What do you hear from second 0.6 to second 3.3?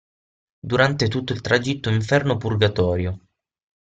Durante tutto il tragitto inferno-purgatorio.